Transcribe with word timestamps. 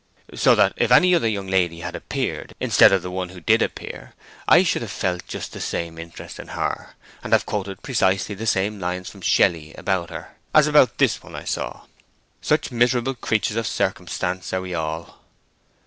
So 0.33 0.55
that 0.55 0.73
if 0.77 0.91
any 0.91 1.13
other 1.13 1.27
young 1.27 1.45
lady 1.45 1.81
had 1.81 1.95
appeared 1.95 2.55
instead 2.59 2.91
of 2.91 3.03
the 3.03 3.11
one 3.11 3.29
who 3.29 3.39
did 3.39 3.61
appear, 3.61 4.15
I 4.47 4.63
should 4.63 4.81
have 4.81 4.89
felt 4.89 5.27
just 5.27 5.53
the 5.53 5.61
same 5.61 5.99
interest 5.99 6.39
in 6.39 6.47
her, 6.57 6.95
and 7.23 7.33
have 7.33 7.45
quoted 7.45 7.83
precisely 7.83 8.33
the 8.33 8.47
same 8.47 8.79
lines 8.79 9.11
from 9.11 9.21
Shelley 9.21 9.75
about 9.75 10.09
her, 10.09 10.35
as 10.55 10.65
about 10.65 10.97
this 10.97 11.21
one 11.21 11.35
I 11.35 11.43
saw. 11.43 11.81
Such 12.41 12.71
miserable 12.71 13.13
creatures 13.13 13.57
of 13.57 13.67
circumstance 13.67 14.51
are 14.53 14.61
we 14.61 14.73
all!" 14.73 15.21